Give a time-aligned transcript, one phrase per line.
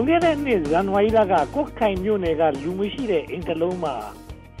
[0.00, 3.94] လွန်ခဲ့တဲ့နှစ်ဇန်နဝါရီလကကွတ်ခိုင်မြို့နယ်ကလူမရှိတဲ့အိမ်တစ်လုံးမှာ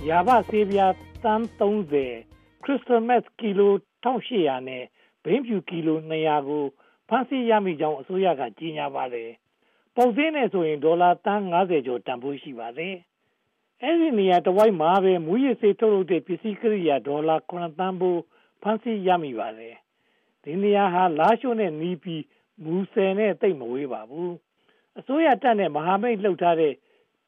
[0.08, 3.72] ယာဘဆေးပြားတန်း30 crystal meth ကီလို
[4.04, 4.84] 1800နဲ့
[5.24, 6.64] ဘိန်းဖြူကီလို200ကို
[7.08, 9.30] ဖမ်းဆီးရမိကြောင်းအစိုးရကကြေညာပါတယ်။
[9.96, 12.94] ပုံစင်းနဲ့ဆိုရင်ဒေါ်လာတန်း90ကျော်တန်ဖိုးရှိပါတယ်။
[13.82, 18.20] အဲဒီနေရာတဝိုက်မှာပဲမူရစ်စေးထုတ်လုပ်တဲ့ပစ္စည်းကိရိယာဒေါ်လာ9တန်းဖိုး
[18.62, 19.74] ဖမ်းဆီးရမိပါတယ်။
[20.42, 22.24] ဒီနေရာဟာလာရှိုးနဲ့နီးပြီး
[22.64, 24.32] မူဆယ်နဲ့တိတ်မဝေးပါဘူး။
[24.98, 26.74] အစိုးရတပ်နဲ့မဟာမိတ်လှုပ်ထားတဲ့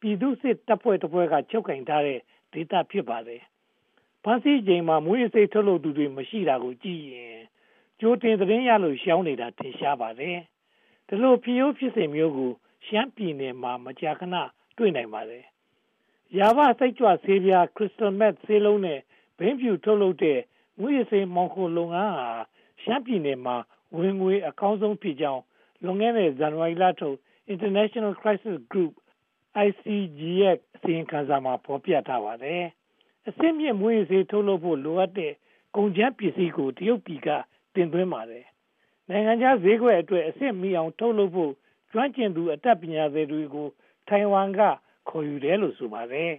[0.01, 2.19] ပြည်သူစစ်တပ်ဖွဲ့တစ်ဖွဲ့ကချုပ်ကင်ထားတဲ့
[2.53, 3.43] ဒေသဖြစ်ပါတယ်။
[4.25, 7.41] ဖမ်းဆီးချိန်မှာမူရစ်စေးထုတ်လုပ်သူတွေမရှိတာကိုကြည့်ရင်
[8.01, 10.37] ကြိုတင်သတင်းရလို့ရှောင်းနေတာထင်ရှားပါတယ်။
[11.09, 12.53] ဒီလိုဖြစ်ရိုးဖြစ်စဉ်မျိုးကို
[12.87, 14.37] ရှမ်းပြည်နယ်မှာမကြာခဏ
[14.77, 15.45] တွေ့နိုင်ပါတယ်။
[16.39, 19.01] ယာဘစိတ်ကြွဆေးပြား crystal meth ဆေးလုံးနဲ့
[19.39, 20.39] ဘိန်းဖြူထုတ်လုပ်တဲ့
[20.81, 22.29] ငွေစေးမောင်ခိုလုပ်ငန်းဟာ
[22.83, 23.57] ရှမ်းပြည်နယ်မှာ
[23.99, 25.43] ဝင်ငွေအကောင်းဆုံးဖြစ်ကြောင်း
[25.85, 27.17] လွန်ခဲ့တဲ့ဇန်နဝါရီလထုတ်
[27.53, 28.93] International Crisis Group
[29.67, 32.63] ICG ရဲ့အစီရင်ခံစာမှာဖော်ပြထားပါတယ်။
[33.29, 35.33] အစစ်မြင့်မွေးစေးထုတ်လုပ်ဖို့လိုအပ်တဲ့
[35.77, 37.29] ကုန်ကျန်းပစ္စည်းကိုတရုတ်ပြည်က
[37.75, 38.45] တင်သွင်းပါတယ်။
[39.09, 41.53] နိုင်ငံခြားဈေးကွက်အတွက်အဆင့်မီအောင်ထုတ်လုပ်ဖို့
[41.93, 43.69] ကျွမ်းကျင်သူအတတ်ပညာသည်တွေကို
[44.09, 44.61] ထိုင်ဝမ်က
[45.09, 46.33] ခေါ်ယူတယ်လို့ဆိုပါတယ်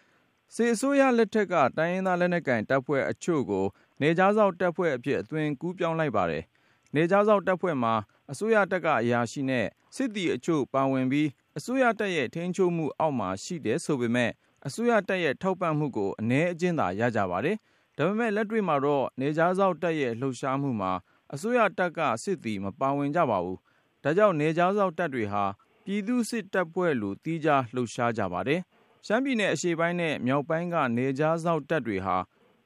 [0.54, 3.64] ။စစ်အစိုးရလက်ထက်ကတိုင်းရင်းသားလက်နက်ကိုင်တပ်ဖွဲ့အချို့ကို
[4.00, 6.42] နေကြားစောက်တပ်ဖွဲ့အဖြစ်အသွင်ကူးပြောင်းလိုက်ပါတယ်။
[6.94, 7.94] နေကြားစောက်တပ်ဖွဲ့မှာ
[8.30, 14.30] အစိုးရတပ်ကအရာရှိနဲ့ စစ်သည်အချို့ပါဝင်ပြီး အစိုးရတပ်ရဲ့ ထိန်းချုပ်မှုအောက်မှာ ရှိတယ်ဆိုပေမဲ့
[14.66, 17.56] အစိုးရတပ်ရဲ့ ထောက်ပံ့မှုကိုအ ਨੇ အကျဉ်းသာ ရကြပါတယ်
[17.96, 20.92] ဒါပေမဲ့လက်တွေ့မှာတော့နေကြားစောက်တပ်ရဲ့ လှုပ်ရှားမှုမှာ
[21.34, 23.58] အစိုးရတပ်က စစ်သည် မပါဝင်ကြပါဘူး။
[24.02, 25.44] ဒါကြောင့်နေကြားစောက်တပ်တွေဟာ
[25.84, 28.60] ပြည်သူ့စစ်တပ်ဖွဲ့လို သီးခြား လှုပ်ရှားကြပါတယ်။
[29.06, 32.16] ရှမ်းပြည်နယ် အရှေ့ပိုင်းနဲ့ မြောက်ပိုင်းကနေကြားစောက်တပ်တွေဟာ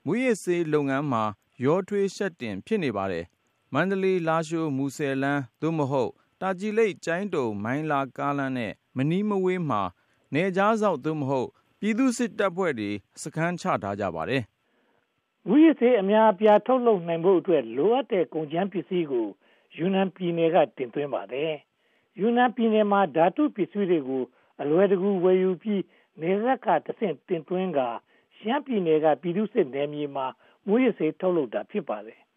[0.07, 1.25] မူးယစ်ဆေးလုပ်ငန်းမှာ
[1.65, 3.25] ရောထွေးရှက်တင် ဖြစ်နေပါတယ်။
[3.75, 9.83] မန္တလေးလားရှိုးမူဆယ်လန်း သို့မဟုတ် တာချီလိတ်ကျိုင်းတုံမိုင်းလာကားလမ်းနဲ့ မနီးမဝေးမှာ
[10.35, 11.49] နေကြားစောက်သို့မဟုတ်
[11.81, 12.91] ပြည်သူ့စစ်တပ်ဖွဲ့တွေ
[13.23, 14.43] စခန်းချထားကြပါတယ်။
[15.47, 19.29] မူရစ်ဆေး အများအပြား ထုတ်လုပ်နိုင်ဖို့အတွက် လိုအပ်တဲ့ ကုန်ကျန်းပစ္စည်းကို
[19.77, 21.53] ယူနန်ပြည်နယ်က တင်သွင်းပါတယ်။
[22.19, 24.25] ယူနန်ပြည်နယ်မှာဓာတုပစ္စည်းတွေကို
[24.61, 25.83] အလွယ်တကူ ဝယ်ယူပြီး
[26.21, 27.81] နေရက်ကတဆင့် တင်သွင်းက
[28.37, 30.27] ရှမ်းပြည်နယ်က ပြည်သူ့စစ်နယ်မြေမှာ
[30.67, 32.21] မူရစ်ဆေး ထုတ်လုပ်တာ ဖြစ်ပါတယ်။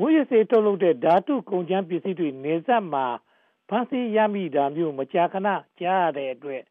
[0.00, 3.06] မူရစ်ဆေးထုတ်လုပ်တဲ့ဓာတုကုန်ကျန်းပစ္စည်းတွေနေဆက်မှာ
[3.68, 5.48] ဖမ်းဆီးရမိတာမျိုးမကြာခဏ
[5.80, 6.62] ကြားရတဲ့အတွက်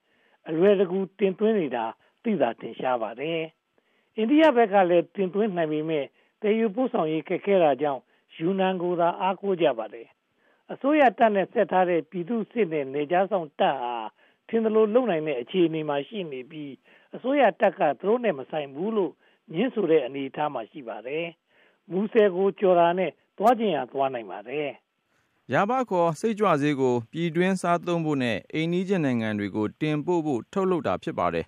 [0.47, 1.85] အလွယ်တကူတင်သွင်းနေတာ
[2.23, 3.41] သိသာထင်ရှားပါတယ်။
[4.15, 6.07] အိန္ဒိယဘက်ကလည်းတင်သွင်းနိုင်ပေမယ့်
[6.41, 8.01] တည်ယူပို့ဆောင်ရေးခက်ခဲတာကြောင့်
[8.35, 10.07] ယူနန်ကိုသာအားကိုးကြပါတယ်။
[10.71, 13.95] အစိုးရတပ်နဲ့ဆက်ထားတဲ့ပြည်သူစစ်နဲ့နေကြားဆောင်တပ်ဟာ
[14.47, 16.73] ထင်သလိုလုံနိုင်တဲ့အခြေအနေမှာရှိနေပြီး
[17.15, 19.13] အစိုးရတပ်ကသူတို့နဲ့မဆိုင်ဘူးလို့
[19.53, 21.25] ညင်းဆိုတဲ့အနေအထားမှာရှိပါတယ်။
[21.91, 24.69] မူဆယ်ကိုကြော်တာနဲ့သွားကျင်ရသွားနိုင်ပါတယ်။
[25.53, 31.45] ရပါခေါ်စိတ်ကြွစေးကိုပြည်တွင်းစားသုံးဖို့နဲ့အိန္ဒိယနိုင်ငံတွေကိုတင်ပို့ဖို့ထုတ်လုပ်တာဖြစ်ပါတယ်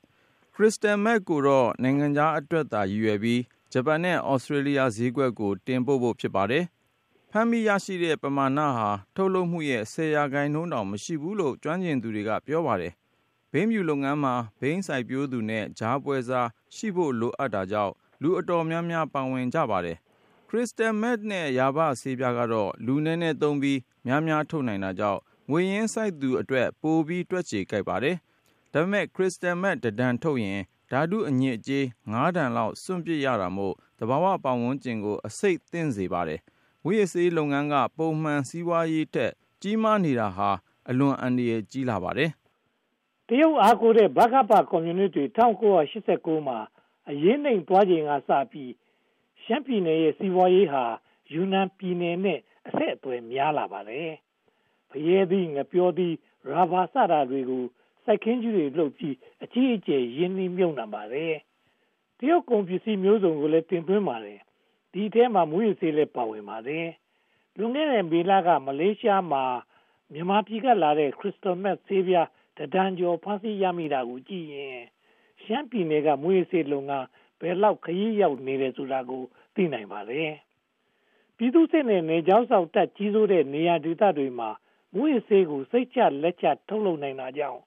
[0.55, 3.41] ခရစ္စတန်မက်ကိုတော့နိုင်ငံခြားအတွက်သာရည်ရွယ်ပြီး
[3.73, 6.63] ဂျပန်နဲ့ဩစတြေးလျဈေးကွက်ကိုတင်ပို့ဖို့ဖြစ်ပါတယ်။
[7.31, 12.94] ဖမ်းမိရရှိတဲ့ပမာဏဟာထုတ်လုပ်မှုရဲ့10ရာခိုင်နှုန်းတောင်မရှိဘူးလို့ကျွမ်းကျင်သူတွေကပြောပါတယ်။
[13.51, 19.97] ဘိန်းမြူလုပ်ငန်းမှာဘိန်းစိုက်ပျိုးသူနဲ့ဂျားပွဲစားရှိဖို့လိုအပ်တာကြောင့်လူအတော်များများပါဝင်ကြပါတယ်။
[20.51, 28.15] ခရစ္စတန်မက်နဲ့ယာဘဆေးပြားကတော့ လူနည်းနည်းသုံးပြီး များများထုတ်နိုင်တာကြောင့် ငွေရင်းစိုက်သူအတွက် ပိုပြီး တွက်ချေကြိုက်ပါတယ်။
[28.73, 30.61] ဒါပေမဲ့ခရစ္စတန်မက်တဒန်ထုတ်ရင်
[30.91, 36.39] ဓာတုအညစ်အကြေး9တန်လောက် စွန့်ပစ်ရတာမို့တဘာဝပတ်ဝန်းကျင်ကိုအစိတ်သင့်စေပါတယ်။
[36.85, 39.31] ဝိရစေးလုပ်ငန်းက ပုံမှန်စီးပွားရေးထက်
[39.61, 40.49] ကြီးမားနေတာဟာ
[40.89, 42.29] အလွန်အန္တရာယ်ကြီးလာပါတယ်။
[43.27, 45.23] တရုတ်အားကိုးတဲ့ဘကပ ကွန်မြူနတီ
[45.85, 46.59] 1989မှာ
[47.09, 48.71] အရေးနှိမ်သွားချိန်ကစပြီး
[49.44, 50.83] ရှမ်းပြည်နယ်ရဲ့ စီးပွားရေးဟာ
[51.33, 54.09] ယူနန်ပြည်နယ်နဲ့ အဆက်အသွယ်များလာပါတယ်။
[54.89, 56.16] ဖရဲသီးငပြောသီး
[56.50, 57.63] ရာဘာစတာတွေကို
[58.03, 61.33] စိုက်ခင်းကြီးတွေလုပ်ပြီး အကြီးအကျယ် ရင်းနှီးမြှုပ်နှံပါတယ်။
[62.17, 64.39] တရုတ်ကုန်ပစ္စည်းမျိုးစုံကိုလည်း တင်သွင်းပါတယ်။
[64.94, 66.87] ဒီထဲမှာ မူရစေးလည်း ပါဝင်ပါတယ်။
[67.58, 69.43] လွန်ခဲ့တဲ့ မေလက မလေးရှားမှာ
[70.14, 72.28] မြန်မာပြည်ကလာတဲ့ခရစ္စတိုမက်ဆေးပြား
[72.58, 74.79] တဒန်ကျော် ဖမ်းဆီးရမိတာကိုကြည့်ရင်
[75.43, 77.08] ရှမ်းပြည်နယ်က မူရစေးလုပ်ငန်း
[77.40, 79.24] ဘယ်လောက်ခရီးရောက်နေတယ်ဆိုတာကို
[79.56, 80.32] သိနိုင်ပါတယ်။
[81.38, 84.50] ပြည်သူစစ်နဲ့နေကြောင်းဆောင်တက်ကြီးစိုးတဲ့နေရာဒေသတွေမှာ
[84.94, 87.62] မူရစေးကိုစိတ်ချလက်ချထုတ်လုပ်နိုင်တာကြောင့်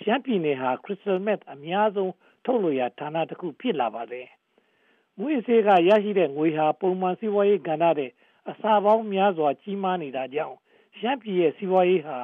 [0.00, 2.12] ရှမ်းပြည်နယ်ဟာ crystal meth အများဆုံး
[2.44, 4.26] ထုတ်လို့ရဌာနတစ်ခုဖြစ်လာပါတယ်။
[5.20, 8.10] ငွေစေးကရရှိတဲ့ငွေဟာပုံမှန်စီးပွားရေးကဏ္ဍတဲ့
[8.50, 10.56] အစာပေါင်းများစွာကြီးမားနေတာကြောင့်
[10.98, 12.18] ရှမ်းပြည်ရဲ့စီးပွားရေးဟာ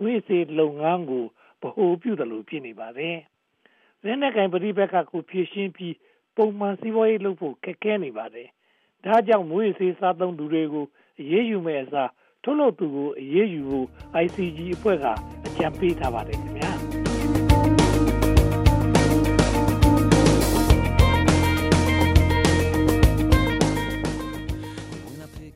[0.00, 1.24] ငွေစေးလုပ်ငန်းကို
[1.62, 3.16] ဗဟိုပြုတယ်လို့ဖြစ်နေပါတယ်။
[4.04, 5.94] လက်နက်ကင်ပဋိပက္ခကိုဖြေရှင်းပြီး
[6.38, 8.48] ပုံမှန်စီးပွားရေးလုပ်ဖို့ခက်ခဲနေပါတယ်။
[9.04, 10.86] ဒါကြောင့်ငွေစေးစားသုံးသူတွေကို
[11.20, 12.10] အေးအေးယူမဲ့အစား
[12.42, 13.86] ထုတ်လုပ်သူကိုအေးအေးယူဖို့
[14.24, 15.06] ICG အဖွဲ့က
[15.46, 16.87] အကြံပေးထားပါတယ်ခင်ဗျာ